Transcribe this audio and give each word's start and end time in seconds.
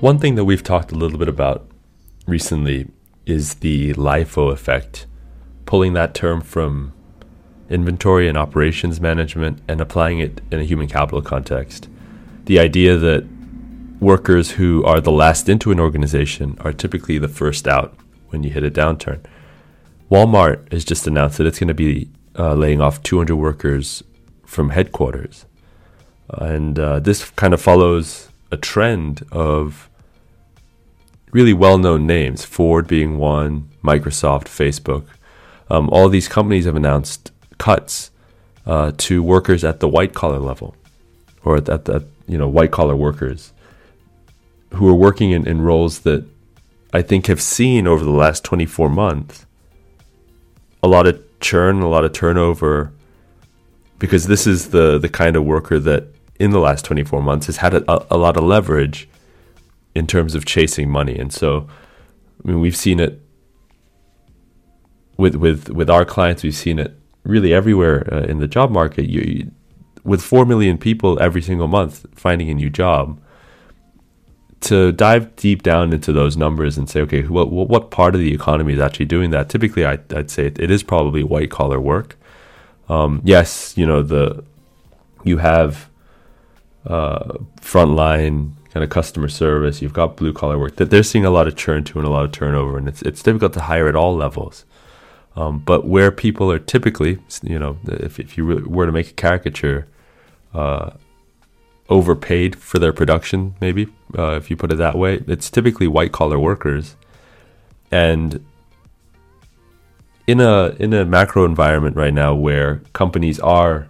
One 0.00 0.18
thing 0.18 0.34
that 0.34 0.44
we've 0.44 0.62
talked 0.62 0.92
a 0.92 0.96
little 0.96 1.18
bit 1.18 1.28
about 1.28 1.66
recently 2.26 2.88
is 3.24 3.54
the 3.54 3.94
LIFO 3.94 4.52
effect, 4.52 5.06
pulling 5.64 5.94
that 5.94 6.14
term 6.14 6.42
from 6.42 6.92
inventory 7.70 8.28
and 8.28 8.36
operations 8.36 9.00
management 9.00 9.60
and 9.66 9.80
applying 9.80 10.18
it 10.18 10.42
in 10.50 10.60
a 10.60 10.64
human 10.64 10.88
capital 10.88 11.22
context. 11.22 11.88
The 12.44 12.58
idea 12.58 12.98
that 12.98 13.26
workers 14.00 14.50
who 14.52 14.84
are 14.84 15.00
the 15.00 15.10
last 15.10 15.48
into 15.48 15.72
an 15.72 15.80
organization 15.80 16.58
are 16.60 16.72
typically 16.72 17.16
the 17.16 17.28
first 17.28 17.66
out 17.66 17.96
when 18.28 18.42
you 18.42 18.50
hit 18.50 18.62
a 18.62 18.70
downturn. 18.70 19.24
Walmart 20.10 20.70
has 20.70 20.84
just 20.84 21.06
announced 21.06 21.38
that 21.38 21.46
it's 21.46 21.58
going 21.58 21.68
to 21.68 21.74
be 21.74 22.10
uh, 22.38 22.54
laying 22.54 22.80
off 22.80 23.02
200 23.02 23.36
workers 23.36 24.02
from 24.44 24.70
headquarters. 24.70 25.46
And 26.28 26.78
uh, 26.78 27.00
this 27.00 27.30
kind 27.30 27.54
of 27.54 27.60
follows 27.60 28.28
a 28.50 28.56
trend 28.56 29.26
of 29.30 29.88
really 31.32 31.52
well 31.52 31.78
known 31.78 32.06
names, 32.06 32.44
Ford 32.44 32.86
being 32.86 33.18
one, 33.18 33.68
Microsoft, 33.82 34.44
Facebook. 34.44 35.06
Um, 35.68 35.88
all 35.90 36.08
these 36.08 36.28
companies 36.28 36.64
have 36.64 36.76
announced 36.76 37.32
cuts 37.58 38.10
uh, 38.66 38.92
to 38.98 39.22
workers 39.22 39.64
at 39.64 39.80
the 39.80 39.88
white 39.88 40.14
collar 40.14 40.38
level 40.38 40.74
or 41.44 41.56
at, 41.58 41.68
at, 41.68 41.88
you 42.26 42.38
know 42.38 42.48
white 42.48 42.70
collar 42.70 42.96
workers 42.96 43.52
who 44.74 44.88
are 44.88 44.94
working 44.94 45.30
in, 45.30 45.46
in 45.46 45.60
roles 45.60 46.00
that 46.00 46.24
I 46.92 47.02
think 47.02 47.26
have 47.26 47.42
seen 47.42 47.86
over 47.86 48.02
the 48.02 48.10
last 48.10 48.44
24 48.44 48.88
months 48.88 49.44
a 50.82 50.88
lot 50.88 51.06
of 51.06 51.22
churn, 51.40 51.80
a 51.80 51.88
lot 51.88 52.04
of 52.04 52.12
turnover, 52.12 52.92
because 53.98 54.26
this 54.26 54.46
is 54.46 54.70
the 54.70 54.98
the 54.98 55.08
kind 55.08 55.34
of 55.34 55.44
worker 55.44 55.78
that 55.78 56.13
in 56.38 56.50
the 56.50 56.58
last 56.58 56.84
24 56.84 57.22
months 57.22 57.46
has 57.46 57.58
had 57.58 57.74
a, 57.74 58.14
a 58.14 58.18
lot 58.18 58.36
of 58.36 58.44
leverage 58.44 59.08
in 59.94 60.06
terms 60.06 60.34
of 60.34 60.44
chasing 60.44 60.90
money. 60.90 61.16
And 61.16 61.32
so, 61.32 61.68
I 62.44 62.48
mean, 62.48 62.60
we've 62.60 62.76
seen 62.76 63.00
it 63.00 63.20
with 65.16 65.36
with 65.36 65.70
with 65.70 65.88
our 65.88 66.04
clients. 66.04 66.42
We've 66.42 66.54
seen 66.54 66.78
it 66.78 66.98
really 67.22 67.54
everywhere 67.54 68.12
uh, 68.12 68.22
in 68.22 68.38
the 68.38 68.48
job 68.48 68.70
market. 68.70 69.08
You, 69.08 69.20
you, 69.20 69.50
with 70.02 70.22
four 70.22 70.44
million 70.44 70.76
people 70.76 71.18
every 71.20 71.40
single 71.40 71.68
month 71.68 72.04
finding 72.14 72.50
a 72.50 72.54
new 72.54 72.68
job, 72.68 73.20
to 74.64 74.92
dive 74.92 75.36
deep 75.36 75.62
down 75.62 75.92
into 75.92 76.12
those 76.12 76.36
numbers 76.36 76.76
and 76.76 76.88
say, 76.88 77.00
okay, 77.02 77.22
what 77.22 77.50
what 77.50 77.90
part 77.90 78.14
of 78.14 78.20
the 78.20 78.34
economy 78.34 78.72
is 78.72 78.80
actually 78.80 79.06
doing 79.06 79.30
that? 79.30 79.48
Typically, 79.48 79.84
I, 79.84 79.98
would 80.10 80.30
say 80.30 80.46
it, 80.46 80.58
it 80.58 80.70
is 80.70 80.82
probably 80.82 81.22
white 81.22 81.50
collar 81.50 81.80
work. 81.80 82.16
Um, 82.88 83.22
yes, 83.24 83.76
you 83.76 83.86
know 83.86 84.02
the 84.02 84.44
you 85.22 85.38
have 85.38 85.88
uh, 86.86 87.38
frontline 87.60 88.52
kind 88.72 88.82
of 88.82 88.90
customer 88.90 89.28
service. 89.28 89.80
You've 89.80 89.92
got 89.92 90.16
blue 90.16 90.32
collar 90.32 90.58
work 90.58 90.76
that 90.76 90.90
they're 90.90 91.02
seeing 91.02 91.24
a 91.24 91.30
lot 91.30 91.46
of 91.46 91.56
churn 91.56 91.84
to 91.84 91.98
and 91.98 92.06
a 92.06 92.10
lot 92.10 92.24
of 92.24 92.32
turnover, 92.32 92.76
and 92.76 92.88
it's 92.88 93.02
it's 93.02 93.22
difficult 93.22 93.52
to 93.54 93.60
hire 93.60 93.88
at 93.88 93.96
all 93.96 94.14
levels. 94.16 94.64
Um, 95.36 95.58
but 95.58 95.86
where 95.86 96.12
people 96.12 96.50
are 96.50 96.58
typically, 96.58 97.18
you 97.42 97.58
know, 97.58 97.78
if 97.84 98.18
if 98.20 98.36
you 98.36 98.46
were 98.46 98.86
to 98.86 98.92
make 98.92 99.10
a 99.10 99.14
caricature, 99.14 99.86
uh, 100.52 100.90
overpaid 101.88 102.56
for 102.56 102.78
their 102.78 102.92
production, 102.92 103.54
maybe 103.60 103.88
uh, 104.16 104.32
if 104.36 104.50
you 104.50 104.56
put 104.56 104.72
it 104.72 104.76
that 104.76 104.96
way, 104.96 105.22
it's 105.26 105.50
typically 105.50 105.86
white 105.86 106.12
collar 106.12 106.38
workers, 106.38 106.96
and 107.90 108.44
in 110.26 110.40
a 110.40 110.74
in 110.78 110.92
a 110.92 111.04
macro 111.04 111.44
environment 111.44 111.96
right 111.96 112.14
now 112.14 112.34
where 112.34 112.76
companies 112.92 113.38
are 113.40 113.88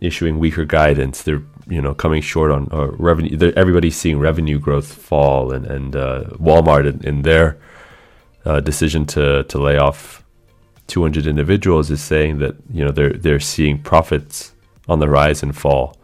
issuing 0.00 0.38
weaker 0.38 0.64
guidance, 0.64 1.22
they're 1.22 1.42
you 1.68 1.80
know 1.80 1.94
coming 1.94 2.22
short 2.22 2.50
on 2.50 2.68
uh, 2.72 2.88
revenue. 2.92 3.52
Everybody's 3.56 3.96
seeing 3.96 4.18
revenue 4.18 4.58
growth 4.58 4.92
fall, 4.92 5.52
and 5.52 5.66
and 5.66 5.96
uh, 5.96 6.24
Walmart 6.34 6.86
in, 6.86 7.06
in 7.06 7.22
their 7.22 7.58
uh, 8.44 8.60
decision 8.60 9.06
to 9.06 9.44
to 9.44 9.58
lay 9.58 9.76
off 9.76 10.24
200 10.88 11.26
individuals 11.26 11.90
is 11.90 12.02
saying 12.02 12.38
that 12.38 12.56
you 12.72 12.84
know 12.84 12.90
they're 12.90 13.12
they're 13.12 13.40
seeing 13.40 13.78
profits 13.78 14.52
on 14.88 14.98
the 14.98 15.08
rise 15.08 15.42
and 15.42 15.56
fall. 15.56 15.96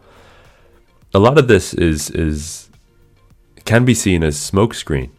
A 1.13 1.19
lot 1.19 1.37
of 1.37 1.47
this 1.47 1.73
is 1.73 2.09
is 2.11 2.69
can 3.65 3.83
be 3.83 3.95
seen 3.95 4.23
as 4.23 4.37
smokescreen 4.37 5.09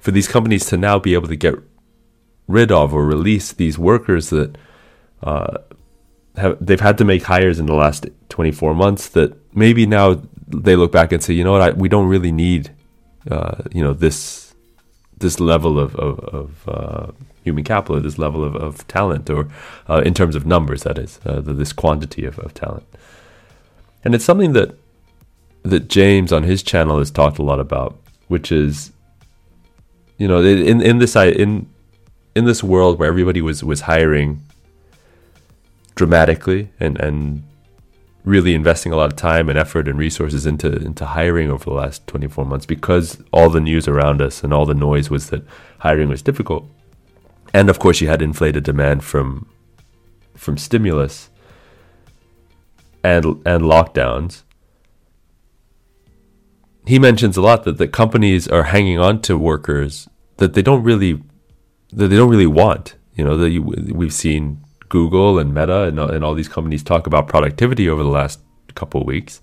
for 0.00 0.10
these 0.10 0.28
companies 0.28 0.66
to 0.66 0.76
now 0.76 0.98
be 0.98 1.14
able 1.14 1.28
to 1.28 1.36
get 1.36 1.54
rid 2.48 2.70
of 2.70 2.92
or 2.92 3.04
release 3.04 3.52
these 3.52 3.78
workers 3.78 4.30
that 4.30 4.58
uh, 5.22 5.58
have 6.36 6.56
they've 6.64 6.80
had 6.80 6.98
to 6.98 7.04
make 7.04 7.22
hires 7.22 7.58
in 7.58 7.66
the 7.66 7.74
last 7.74 8.06
24 8.28 8.74
months 8.74 9.08
that 9.10 9.36
maybe 9.54 9.86
now 9.86 10.20
they 10.46 10.76
look 10.76 10.92
back 10.92 11.12
and 11.12 11.22
say, 11.22 11.32
you 11.34 11.44
know 11.44 11.52
what, 11.52 11.62
I, 11.62 11.70
we 11.70 11.88
don't 11.88 12.08
really 12.08 12.32
need, 12.32 12.70
uh, 13.30 13.62
you 13.72 13.82
know, 13.82 13.92
this 13.92 14.54
this 15.18 15.40
level 15.40 15.78
of 15.78 15.94
of, 15.96 16.18
of 16.20 16.68
uh, 16.68 17.12
human 17.44 17.64
capital, 17.64 18.00
this 18.00 18.18
level 18.18 18.42
of, 18.42 18.56
of 18.56 18.86
talent, 18.88 19.30
or 19.30 19.48
uh, 19.88 20.02
in 20.04 20.14
terms 20.14 20.34
of 20.34 20.46
numbers, 20.46 20.82
that 20.82 20.98
is, 20.98 21.20
uh, 21.26 21.40
this 21.40 21.72
quantity 21.72 22.24
of, 22.24 22.38
of 22.38 22.54
talent. 22.54 22.86
And 24.02 24.14
it's 24.14 24.24
something 24.24 24.52
that 24.54 24.76
that 25.62 25.88
James 25.88 26.32
on 26.32 26.42
his 26.42 26.62
channel 26.62 26.98
has 26.98 27.10
talked 27.10 27.38
a 27.38 27.42
lot 27.42 27.60
about, 27.60 27.96
which 28.28 28.50
is, 28.50 28.92
you 30.18 30.26
know, 30.26 30.42
in 30.42 30.80
in 30.80 30.98
this 30.98 31.14
in 31.14 31.68
in 32.34 32.44
this 32.44 32.64
world 32.64 32.98
where 32.98 33.08
everybody 33.08 33.40
was 33.40 33.62
was 33.62 33.82
hiring 33.82 34.42
dramatically 35.94 36.70
and 36.80 37.00
and 37.00 37.42
really 38.24 38.54
investing 38.54 38.90
a 38.90 38.96
lot 38.96 39.12
of 39.12 39.16
time 39.16 39.50
and 39.50 39.58
effort 39.58 39.86
and 39.86 39.98
resources 39.98 40.46
into 40.46 40.72
into 40.76 41.04
hiring 41.04 41.50
over 41.50 41.64
the 41.64 41.72
last 41.72 42.06
24 42.06 42.44
months 42.46 42.66
because 42.66 43.22
all 43.32 43.50
the 43.50 43.60
news 43.60 43.86
around 43.86 44.22
us 44.22 44.42
and 44.42 44.52
all 44.52 44.64
the 44.64 44.74
noise 44.74 45.10
was 45.10 45.28
that 45.30 45.44
hiring 45.78 46.08
was 46.08 46.22
difficult. 46.22 46.66
And 47.52 47.68
of 47.68 47.78
course 47.78 48.00
you 48.00 48.08
had 48.08 48.22
inflated 48.22 48.64
demand 48.64 49.04
from 49.04 49.46
from 50.34 50.56
stimulus 50.56 51.30
and 53.02 53.24
and 53.24 53.62
lockdowns. 53.62 54.42
He 56.86 56.98
mentions 56.98 57.36
a 57.36 57.42
lot 57.42 57.64
that 57.64 57.78
the 57.78 57.88
companies 57.88 58.48
are 58.48 58.64
hanging 58.64 58.98
on 58.98 59.20
to 59.22 59.38
workers 59.38 60.08
that 60.38 60.54
they 60.54 60.62
don't 60.62 60.82
really 60.82 61.22
that 61.92 62.08
they 62.08 62.16
don't 62.16 62.30
really 62.30 62.46
want. 62.46 62.96
You 63.14 63.24
know, 63.24 63.36
that 63.36 63.92
we've 63.94 64.12
seen 64.12 64.63
Google 64.88 65.38
and 65.38 65.54
Meta 65.54 65.82
and, 65.82 65.98
and 65.98 66.24
all 66.24 66.34
these 66.34 66.48
companies 66.48 66.82
talk 66.82 67.06
about 67.06 67.28
productivity 67.28 67.88
over 67.88 68.02
the 68.02 68.08
last 68.08 68.40
couple 68.74 69.00
of 69.00 69.06
weeks. 69.06 69.40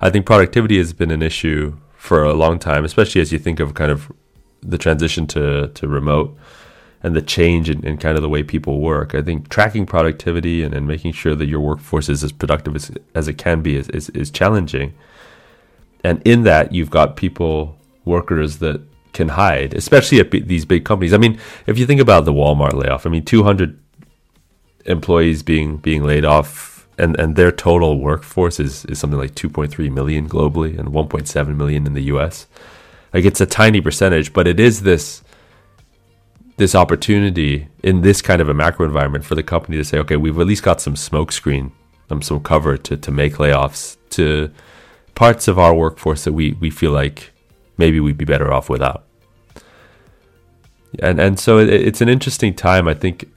I 0.00 0.10
think 0.10 0.26
productivity 0.26 0.78
has 0.78 0.92
been 0.92 1.10
an 1.10 1.22
issue 1.22 1.76
for 1.96 2.24
a 2.24 2.34
long 2.34 2.58
time, 2.58 2.84
especially 2.84 3.20
as 3.20 3.32
you 3.32 3.38
think 3.38 3.60
of 3.60 3.74
kind 3.74 3.90
of 3.90 4.12
the 4.62 4.78
transition 4.78 5.26
to, 5.28 5.68
to 5.68 5.88
remote 5.88 6.36
and 7.02 7.14
the 7.14 7.22
change 7.22 7.68
in, 7.68 7.84
in 7.84 7.98
kind 7.98 8.16
of 8.16 8.22
the 8.22 8.28
way 8.28 8.42
people 8.42 8.80
work. 8.80 9.14
I 9.14 9.22
think 9.22 9.48
tracking 9.48 9.86
productivity 9.86 10.62
and, 10.62 10.74
and 10.74 10.86
making 10.86 11.12
sure 11.12 11.34
that 11.34 11.46
your 11.46 11.60
workforce 11.60 12.08
is 12.08 12.24
as 12.24 12.32
productive 12.32 12.74
as, 12.74 12.90
as 13.14 13.28
it 13.28 13.38
can 13.38 13.62
be 13.62 13.76
is, 13.76 13.88
is, 13.90 14.08
is 14.10 14.30
challenging. 14.30 14.94
And 16.02 16.20
in 16.24 16.42
that, 16.44 16.72
you've 16.72 16.90
got 16.90 17.16
people, 17.16 17.78
workers 18.04 18.58
that 18.58 18.80
can 19.12 19.30
hide, 19.30 19.74
especially 19.74 20.20
at 20.20 20.30
b- 20.30 20.40
these 20.40 20.64
big 20.64 20.84
companies. 20.84 21.14
I 21.14 21.18
mean, 21.18 21.38
if 21.66 21.78
you 21.78 21.86
think 21.86 22.00
about 22.00 22.24
the 22.24 22.32
Walmart 22.32 22.74
layoff, 22.74 23.06
I 23.06 23.10
mean, 23.10 23.24
200 23.24 23.78
employees 24.86 25.42
being 25.42 25.76
being 25.78 26.04
laid 26.04 26.24
off 26.24 26.74
and, 26.98 27.18
and 27.18 27.36
their 27.36 27.50
total 27.50 27.98
workforce 27.98 28.60
is, 28.60 28.84
is 28.86 28.98
something 28.98 29.18
like 29.18 29.34
2.3 29.34 29.92
million 29.92 30.28
globally 30.28 30.78
and 30.78 30.90
1.7 30.90 31.56
million 31.56 31.86
in 31.86 31.94
the 31.94 32.04
US. 32.04 32.46
Like 33.12 33.24
it's 33.24 33.40
a 33.40 33.46
tiny 33.46 33.80
percentage, 33.80 34.32
but 34.32 34.46
it 34.46 34.60
is 34.60 34.82
this 34.82 35.22
this 36.56 36.74
opportunity 36.74 37.66
in 37.82 38.02
this 38.02 38.22
kind 38.22 38.40
of 38.40 38.48
a 38.48 38.54
macro 38.54 38.86
environment 38.86 39.24
for 39.24 39.34
the 39.34 39.42
company 39.42 39.76
to 39.76 39.84
say, 39.84 39.98
okay, 39.98 40.16
we've 40.16 40.38
at 40.38 40.46
least 40.46 40.62
got 40.62 40.80
some 40.80 40.94
smokescreen, 40.94 41.72
um, 42.10 42.22
some 42.22 42.40
cover 42.40 42.76
to, 42.76 42.96
to 42.96 43.10
make 43.10 43.34
layoffs 43.34 43.96
to 44.10 44.52
parts 45.16 45.48
of 45.48 45.58
our 45.58 45.74
workforce 45.74 46.22
that 46.22 46.32
we, 46.32 46.52
we 46.52 46.70
feel 46.70 46.92
like 46.92 47.32
maybe 47.76 47.98
we'd 47.98 48.16
be 48.16 48.24
better 48.24 48.52
off 48.52 48.70
without. 48.70 49.04
And 51.00 51.18
and 51.18 51.40
so 51.40 51.58
it, 51.58 51.68
it's 51.68 52.00
an 52.00 52.08
interesting 52.08 52.54
time. 52.54 52.86
I 52.86 52.94
think 52.94 53.28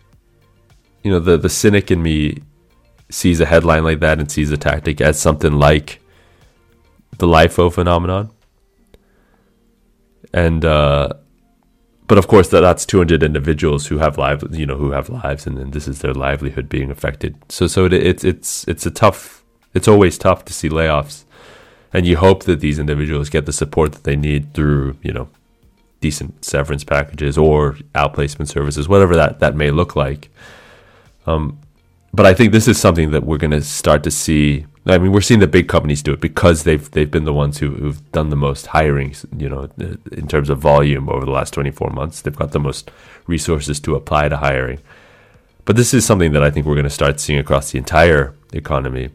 you 1.07 1.13
know 1.13 1.19
the 1.19 1.37
the 1.37 1.47
cynic 1.49 1.89
in 1.89 2.03
me 2.03 2.41
sees 3.09 3.39
a 3.39 3.45
headline 3.45 3.85
like 3.85 4.01
that 4.01 4.19
and 4.19 4.29
sees 4.29 4.51
a 4.51 4.57
tactic 4.57 4.99
as 4.99 5.17
something 5.17 5.53
like 5.53 6.01
the 7.17 7.25
LIFO 7.25 7.71
phenomenon. 7.71 8.29
And 10.33 10.65
uh, 10.65 11.13
but 12.07 12.17
of 12.17 12.27
course 12.27 12.49
that 12.49 12.59
that's 12.59 12.85
200 12.85 13.23
individuals 13.23 13.87
who 13.87 13.99
have 13.99 14.17
lives, 14.17 14.43
you 14.51 14.65
know, 14.65 14.75
who 14.75 14.91
have 14.91 15.07
lives, 15.07 15.47
and, 15.47 15.57
and 15.57 15.71
this 15.71 15.87
is 15.87 15.99
their 15.99 16.13
livelihood 16.13 16.67
being 16.67 16.91
affected. 16.91 17.37
So 17.47 17.67
so 17.67 17.85
it, 17.85 17.93
it's 17.93 18.25
it's 18.25 18.67
it's 18.67 18.85
a 18.85 18.91
tough. 18.91 19.45
It's 19.73 19.87
always 19.87 20.17
tough 20.17 20.43
to 20.43 20.53
see 20.53 20.67
layoffs, 20.67 21.23
and 21.93 22.05
you 22.05 22.17
hope 22.17 22.43
that 22.43 22.59
these 22.59 22.79
individuals 22.79 23.29
get 23.29 23.45
the 23.45 23.53
support 23.53 23.93
that 23.93 24.03
they 24.03 24.17
need 24.17 24.53
through 24.53 24.97
you 25.01 25.13
know 25.13 25.29
decent 26.01 26.43
severance 26.43 26.83
packages 26.83 27.37
or 27.37 27.77
outplacement 27.95 28.49
services, 28.49 28.89
whatever 28.89 29.15
that 29.15 29.39
that 29.39 29.55
may 29.55 29.71
look 29.71 29.95
like. 29.95 30.29
Um, 31.27 31.59
but 32.13 32.25
I 32.25 32.33
think 32.33 32.51
this 32.51 32.67
is 32.67 32.79
something 32.79 33.11
that 33.11 33.25
we're 33.25 33.37
going 33.37 33.51
to 33.51 33.61
start 33.61 34.03
to 34.03 34.11
see. 34.11 34.65
I 34.85 34.97
mean, 34.97 35.11
we're 35.11 35.21
seeing 35.21 35.41
the 35.41 35.47
big 35.47 35.67
companies 35.67 36.01
do 36.01 36.13
it 36.13 36.21
because 36.21 36.63
they've 36.63 36.89
they've 36.91 37.11
been 37.11 37.25
the 37.25 37.33
ones 37.33 37.59
who, 37.59 37.71
who've 37.71 38.11
done 38.11 38.29
the 38.29 38.35
most 38.35 38.67
hiring. 38.67 39.13
You 39.37 39.49
know, 39.49 39.69
in 40.11 40.27
terms 40.27 40.49
of 40.49 40.59
volume 40.59 41.09
over 41.09 41.25
the 41.25 41.31
last 41.31 41.53
24 41.53 41.89
months, 41.91 42.21
they've 42.21 42.35
got 42.35 42.53
the 42.53 42.59
most 42.59 42.89
resources 43.27 43.79
to 43.81 43.95
apply 43.95 44.29
to 44.29 44.37
hiring. 44.37 44.79
But 45.65 45.75
this 45.75 45.93
is 45.93 46.05
something 46.05 46.31
that 46.31 46.41
I 46.41 46.49
think 46.49 46.65
we're 46.65 46.75
going 46.75 46.85
to 46.85 46.89
start 46.89 47.19
seeing 47.19 47.39
across 47.39 47.71
the 47.71 47.77
entire 47.77 48.33
economy, 48.53 49.09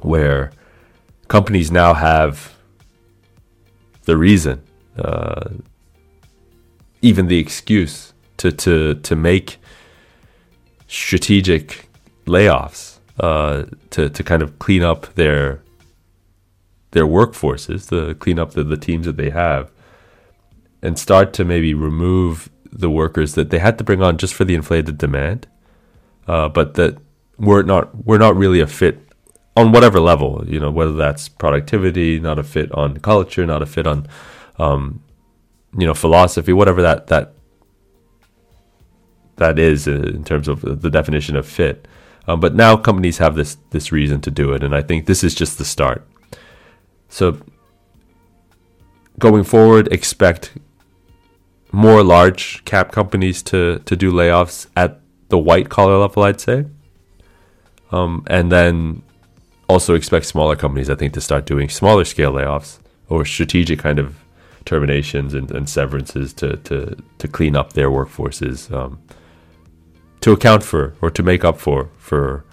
where 0.00 0.50
companies 1.28 1.70
now 1.70 1.94
have 1.94 2.56
the 4.02 4.16
reason, 4.16 4.62
uh, 4.98 5.50
even 7.00 7.28
the 7.28 7.38
excuse 7.38 8.12
to 8.38 8.50
to 8.50 8.94
to 8.96 9.14
make 9.14 9.58
strategic 10.90 11.88
layoffs 12.26 12.98
uh, 13.20 13.64
to 13.90 14.10
to 14.10 14.22
kind 14.24 14.42
of 14.42 14.58
clean 14.58 14.82
up 14.82 15.14
their 15.14 15.62
their 16.90 17.06
workforces, 17.06 17.88
to 17.88 18.14
clean 18.16 18.38
up 18.38 18.52
the, 18.52 18.64
the 18.64 18.76
teams 18.76 19.06
that 19.06 19.16
they 19.16 19.30
have, 19.30 19.70
and 20.82 20.98
start 20.98 21.32
to 21.32 21.44
maybe 21.44 21.72
remove 21.72 22.50
the 22.72 22.90
workers 22.90 23.34
that 23.34 23.50
they 23.50 23.60
had 23.60 23.78
to 23.78 23.84
bring 23.84 24.02
on 24.02 24.18
just 24.18 24.34
for 24.34 24.44
the 24.44 24.54
inflated 24.54 24.98
demand, 24.98 25.46
uh, 26.26 26.48
but 26.48 26.74
that 26.74 26.98
were 27.38 27.62
not 27.62 28.04
were 28.04 28.18
not 28.18 28.36
really 28.36 28.60
a 28.60 28.66
fit 28.66 28.98
on 29.56 29.70
whatever 29.70 30.00
level, 30.00 30.44
you 30.46 30.58
know, 30.58 30.70
whether 30.70 30.94
that's 30.94 31.28
productivity, 31.28 32.18
not 32.18 32.38
a 32.38 32.42
fit 32.42 32.70
on 32.72 32.98
culture, 32.98 33.46
not 33.46 33.62
a 33.62 33.66
fit 33.66 33.86
on, 33.86 34.08
um, 34.58 35.02
you 35.78 35.86
know, 35.86 35.94
philosophy, 35.94 36.52
whatever 36.52 36.82
that 36.82 37.06
that 37.06 37.32
that 39.40 39.58
is 39.58 39.88
in 39.88 40.22
terms 40.24 40.46
of 40.46 40.60
the 40.82 40.90
definition 40.90 41.36
of 41.36 41.46
fit. 41.46 41.88
Um, 42.28 42.38
but 42.38 42.54
now 42.54 42.76
companies 42.76 43.18
have 43.18 43.34
this 43.34 43.56
this 43.70 43.90
reason 43.90 44.20
to 44.20 44.30
do 44.30 44.52
it, 44.52 44.62
and 44.62 44.74
I 44.74 44.82
think 44.82 45.06
this 45.06 45.24
is 45.24 45.34
just 45.34 45.58
the 45.58 45.64
start. 45.64 46.06
So 47.08 47.38
going 49.18 49.42
forward, 49.44 49.88
expect 49.92 50.52
more 51.72 52.04
large 52.04 52.64
cap 52.64 52.92
companies 52.92 53.42
to 53.44 53.80
to 53.80 53.96
do 53.96 54.12
layoffs 54.12 54.68
at 54.76 55.00
the 55.28 55.38
white 55.38 55.68
collar 55.68 55.98
level, 55.98 56.22
I'd 56.22 56.40
say. 56.40 56.66
Um, 57.92 58.22
and 58.28 58.52
then 58.52 59.02
also 59.68 59.94
expect 59.94 60.26
smaller 60.26 60.56
companies, 60.56 60.90
I 60.90 60.94
think, 60.94 61.12
to 61.14 61.20
start 61.20 61.46
doing 61.46 61.68
smaller 61.68 62.04
scale 62.04 62.32
layoffs 62.32 62.78
or 63.08 63.24
strategic 63.24 63.78
kind 63.78 63.98
of 63.98 64.16
terminations 64.64 65.34
and, 65.34 65.50
and 65.50 65.68
severances 65.68 66.32
to, 66.34 66.56
to, 66.58 66.96
to 67.18 67.28
clean 67.28 67.56
up 67.56 67.72
their 67.72 67.88
workforces. 67.88 68.72
Um, 68.72 69.00
to 70.20 70.32
account 70.32 70.62
for 70.62 70.94
or 71.00 71.10
to 71.10 71.22
make 71.22 71.44
up 71.44 71.58
for 71.58 71.90
for 71.98 72.44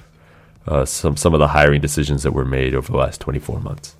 uh, 0.68 0.86
some 0.86 1.18
some 1.18 1.34
of 1.34 1.40
the 1.40 1.50
hiring 1.50 1.82
decisions 1.82 2.24
that 2.24 2.32
were 2.32 2.46
made 2.46 2.76
over 2.76 2.92
the 2.92 2.98
last 2.98 3.22
24 3.22 3.60
months. 3.60 3.96